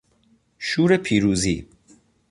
[0.57, 1.67] شور پیروزی